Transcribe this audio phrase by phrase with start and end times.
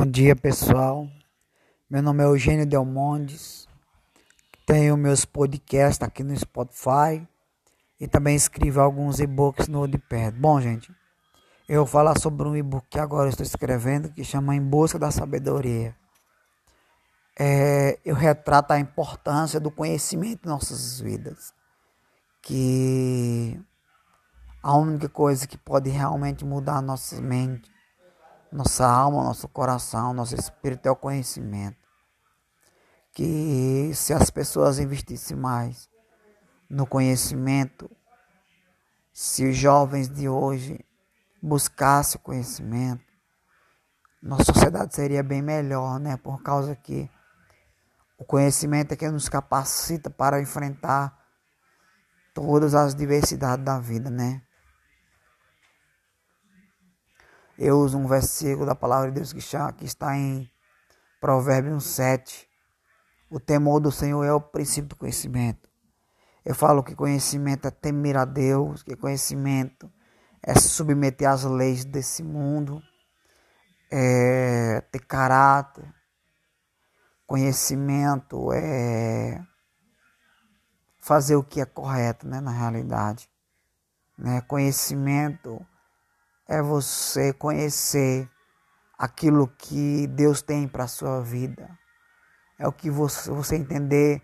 [0.00, 1.06] Bom dia, pessoal.
[1.90, 3.68] Meu nome é Eugênio Delmondes.
[4.64, 7.28] Tenho meus podcasts aqui no Spotify
[8.00, 10.34] e também escrevo alguns e-books no Wordpad.
[10.38, 10.90] Bom, gente,
[11.68, 15.10] eu vou falar sobre um e-book que agora estou escrevendo que chama Em Busca da
[15.10, 15.94] Sabedoria.
[17.38, 21.52] É, eu retrato a importância do conhecimento em nossas vidas.
[22.40, 23.60] Que
[24.62, 27.70] a única coisa que pode realmente mudar a nossa mente
[28.52, 31.78] nossa alma, nosso coração, nosso espírito é o conhecimento.
[33.12, 35.88] Que se as pessoas investissem mais
[36.68, 37.90] no conhecimento,
[39.12, 40.84] se os jovens de hoje
[41.42, 43.04] buscassem o conhecimento,
[44.22, 46.16] nossa sociedade seria bem melhor, né?
[46.16, 47.10] Por causa que
[48.18, 51.18] o conhecimento é que nos capacita para enfrentar
[52.34, 54.42] todas as diversidades da vida, né?
[57.60, 60.50] Eu uso um versículo da palavra de Deus que está em
[61.20, 62.48] Provérbios 7.
[63.28, 65.68] O temor do Senhor é o princípio do conhecimento.
[66.42, 69.92] Eu falo que conhecimento é temer a Deus, que conhecimento
[70.42, 72.82] é submeter às leis desse mundo,
[73.92, 75.84] é ter caráter.
[77.26, 79.38] Conhecimento é
[80.98, 83.30] fazer o que é correto, né, na realidade.
[84.16, 84.40] Né?
[84.40, 85.60] Conhecimento
[86.50, 88.28] é você conhecer
[88.98, 91.78] aquilo que Deus tem para a sua vida.
[92.58, 94.20] É o que você, você entender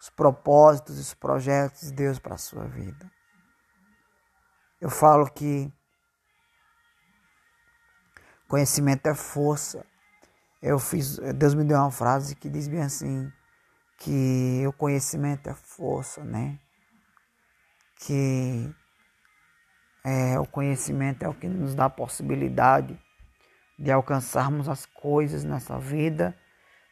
[0.00, 3.08] os propósitos e os projetos de Deus para a sua vida.
[4.80, 5.72] Eu falo que
[8.48, 9.86] conhecimento é força.
[10.60, 13.32] Eu fiz, Deus me deu uma frase que diz bem assim,
[13.98, 16.58] que o conhecimento é força, né?
[18.00, 18.74] Que
[20.04, 22.98] é, o conhecimento é o que nos dá a possibilidade
[23.78, 26.36] de alcançarmos as coisas nessa vida.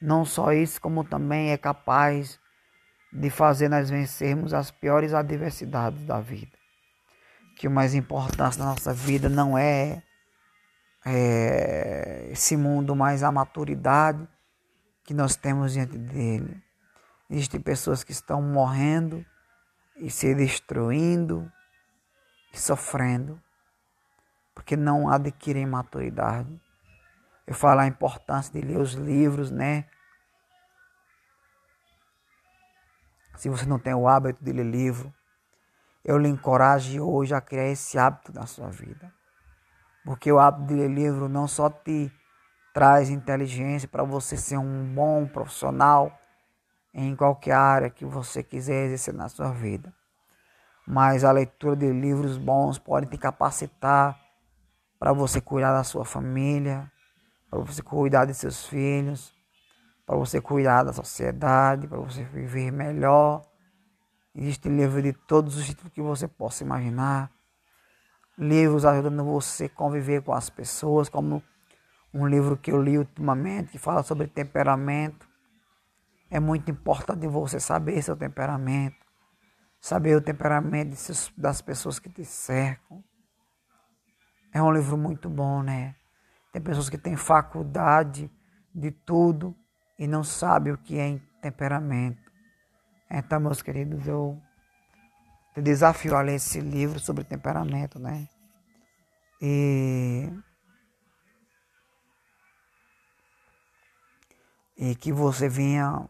[0.00, 2.38] Não só isso, como também é capaz
[3.12, 6.52] de fazer nós vencermos as piores adversidades da vida.
[7.56, 10.02] Que o mais importante na nossa vida não é,
[11.04, 14.28] é esse mundo, mas a maturidade
[15.02, 16.62] que nós temos diante dele.
[17.30, 19.24] Existem pessoas que estão morrendo
[19.96, 21.50] e se destruindo
[22.52, 23.40] e sofrendo,
[24.54, 26.60] porque não adquirem maturidade.
[27.46, 29.86] Eu falo a importância de ler os livros, né?
[33.36, 35.14] Se você não tem o hábito de ler livro,
[36.04, 39.12] eu lhe encorajo hoje a criar esse hábito na sua vida.
[40.04, 42.12] Porque o hábito de ler livro não só te
[42.74, 46.16] traz inteligência para você ser um bom profissional
[46.92, 49.92] em qualquer área que você quiser exercer na sua vida,
[50.90, 54.18] mas a leitura de livros bons pode te capacitar
[54.98, 56.90] para você cuidar da sua família,
[57.50, 59.34] para você cuidar de seus filhos,
[60.06, 63.44] para você cuidar da sociedade, para você viver melhor.
[64.34, 67.30] Existem livros de todos os títulos que você possa imaginar.
[68.38, 71.42] Livros ajudando você a conviver com as pessoas, como
[72.14, 75.28] um livro que eu li ultimamente que fala sobre temperamento.
[76.30, 79.07] É muito importante você saber seu temperamento
[79.80, 80.96] saber o temperamento
[81.36, 83.02] das pessoas que te cercam.
[84.52, 85.94] É um livro muito bom, né?
[86.52, 88.30] Tem pessoas que têm faculdade
[88.74, 89.54] de tudo
[89.98, 92.32] e não sabem o que é temperamento.
[93.10, 94.40] Então, meus queridos, eu
[95.54, 98.28] te desafio a ler esse livro sobre temperamento, né?
[99.40, 100.32] E,
[104.76, 106.08] e que você venha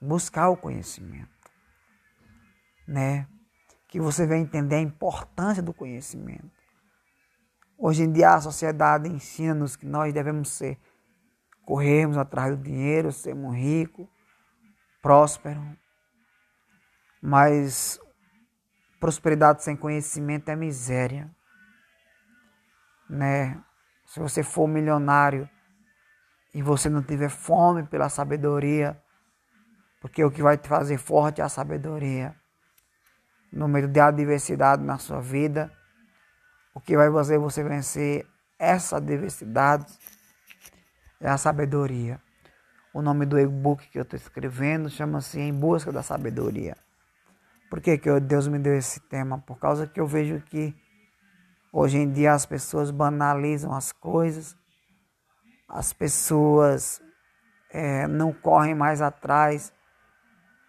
[0.00, 1.35] buscar o conhecimento
[2.86, 3.26] né?
[3.88, 6.50] Que você vai entender a importância do conhecimento.
[7.78, 10.78] Hoje em dia a sociedade ensina-nos que nós devemos ser,
[11.64, 14.06] corrermos atrás do dinheiro, sermos ricos,
[15.02, 15.64] prósperos.
[17.20, 18.00] Mas
[19.00, 21.30] prosperidade sem conhecimento é miséria.
[23.10, 23.62] Né?
[24.06, 25.48] Se você for milionário
[26.54, 29.00] e você não tiver fome pela sabedoria,
[30.00, 32.34] porque o que vai te fazer forte é a sabedoria
[33.52, 35.72] no meio de adversidade na sua vida.
[36.74, 38.26] O que vai fazer você vencer
[38.58, 39.86] essa adversidade
[41.20, 42.20] é a sabedoria.
[42.92, 46.76] O nome do e-book que eu estou escrevendo chama-se Em Busca da Sabedoria.
[47.68, 49.38] Por que, que Deus me deu esse tema?
[49.38, 50.74] Por causa que eu vejo que
[51.72, 54.56] hoje em dia as pessoas banalizam as coisas,
[55.68, 57.02] as pessoas
[57.70, 59.72] é, não correm mais atrás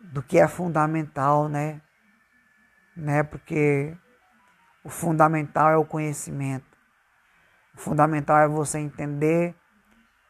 [0.01, 1.81] do que é fundamental, né?
[2.97, 3.23] Né?
[3.23, 3.95] Porque
[4.83, 6.77] o fundamental é o conhecimento.
[7.75, 9.55] O fundamental é você entender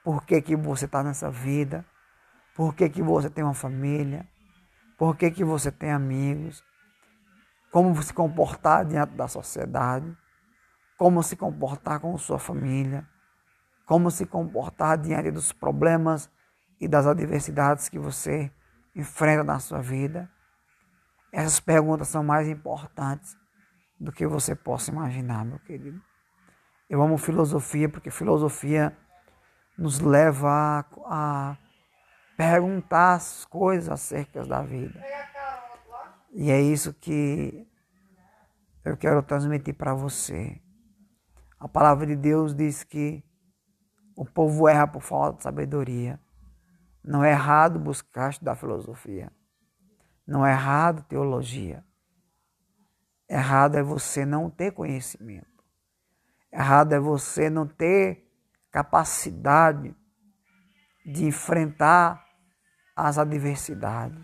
[0.04, 1.86] por que, que você está nessa vida,
[2.56, 4.28] por que, que você tem uma família,
[4.98, 6.64] por que, que você tem amigos,
[7.72, 10.18] como se comportar diante da sociedade,
[10.98, 13.08] como se comportar com sua família,
[13.86, 16.30] como se comportar diante dos problemas
[16.80, 18.52] e das adversidades que você
[18.96, 20.30] enfrenta na sua vida.
[21.32, 23.38] Essas perguntas são mais importantes
[24.00, 26.02] do que você possa imaginar, meu querido.
[26.90, 28.98] Eu amo filosofia porque filosofia
[29.78, 31.58] nos leva a, a
[32.38, 35.00] perguntar as coisas acerca da vida.
[36.34, 37.68] E é isso que
[38.86, 40.62] eu quero transmitir para você.
[41.60, 43.24] A palavra de Deus diz que
[44.16, 46.20] o povo erra por falta de sabedoria.
[47.04, 49.32] Não é errado buscar estudar filosofia.
[50.28, 51.84] Não é errado teologia.
[53.30, 55.64] Errado é você não ter conhecimento.
[56.52, 58.30] Errado é você não ter
[58.72, 59.96] capacidade
[61.06, 62.26] de enfrentar
[62.96, 64.20] as adversidades.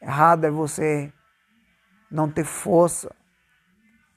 [0.00, 1.12] Errado é você
[2.10, 3.14] não ter força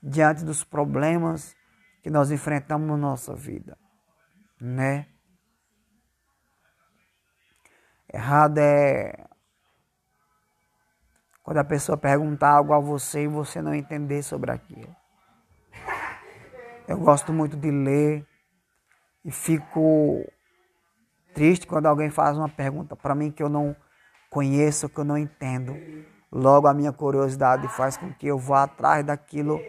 [0.01, 1.55] diante dos problemas
[2.01, 3.77] que nós enfrentamos na nossa vida,
[4.59, 5.07] né?
[8.11, 9.27] Errado é
[11.45, 14.93] quando a pessoa perguntar algo a você e você não entender sobre aquilo.
[16.87, 18.25] Eu gosto muito de ler
[19.23, 20.25] e fico
[21.35, 23.75] triste quando alguém faz uma pergunta para mim que eu não
[24.29, 25.75] conheço, que eu não entendo.
[26.31, 29.61] Logo a minha curiosidade faz com que eu vá atrás daquilo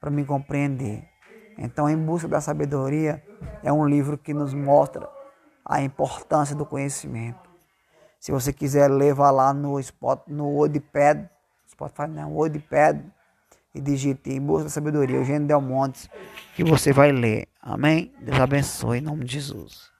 [0.00, 1.08] para me compreender.
[1.56, 3.22] Então, Em Busca da Sabedoria
[3.62, 5.08] é um livro que nos mostra
[5.64, 7.49] a importância do conhecimento.
[8.20, 11.26] Se você quiser vá lá no, spot, no Wordpad,
[11.68, 13.02] Spotify não, Wordpad,
[13.74, 16.10] e digite Em Busca da Sabedoria, Eugênio Del Montes,
[16.54, 17.48] que você vai ler.
[17.62, 18.12] Amém?
[18.20, 19.90] Deus abençoe em nome de Jesus.